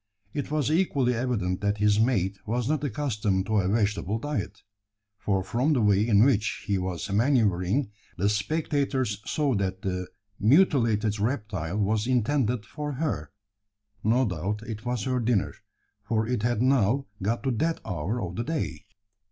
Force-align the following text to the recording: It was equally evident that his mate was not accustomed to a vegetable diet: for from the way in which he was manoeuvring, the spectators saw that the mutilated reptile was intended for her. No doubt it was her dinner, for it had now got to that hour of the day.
It 0.33 0.49
was 0.49 0.71
equally 0.71 1.13
evident 1.13 1.61
that 1.61 1.77
his 1.77 1.99
mate 1.99 2.39
was 2.47 2.67
not 2.67 2.83
accustomed 2.83 3.45
to 3.45 3.59
a 3.59 3.67
vegetable 3.67 4.17
diet: 4.17 4.63
for 5.19 5.43
from 5.43 5.73
the 5.73 5.81
way 5.83 6.07
in 6.07 6.23
which 6.25 6.63
he 6.65 6.79
was 6.79 7.11
manoeuvring, 7.11 7.91
the 8.17 8.27
spectators 8.27 9.21
saw 9.27 9.53
that 9.53 9.83
the 9.83 10.07
mutilated 10.39 11.19
reptile 11.19 11.77
was 11.77 12.07
intended 12.07 12.65
for 12.65 12.93
her. 12.93 13.31
No 14.03 14.25
doubt 14.25 14.63
it 14.63 14.85
was 14.87 15.03
her 15.03 15.19
dinner, 15.19 15.53
for 16.01 16.27
it 16.27 16.41
had 16.41 16.63
now 16.63 17.05
got 17.21 17.43
to 17.43 17.51
that 17.51 17.79
hour 17.85 18.19
of 18.23 18.37
the 18.37 18.43
day. 18.43 18.85